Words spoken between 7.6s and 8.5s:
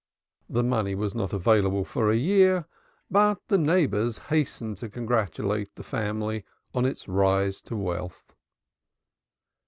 to wealth.